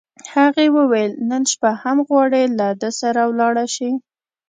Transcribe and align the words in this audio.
هغې 0.35 0.67
وویل: 0.77 1.11
نن 1.29 1.43
شپه 1.51 1.71
هم 1.83 1.97
غواړې، 2.07 2.43
له 2.59 2.67
ده 2.81 2.89
سره 2.99 3.21
ولاړه 3.29 3.65
شې؟ 3.75 3.89